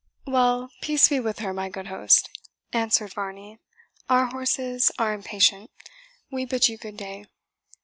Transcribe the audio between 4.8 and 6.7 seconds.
are impatient we bid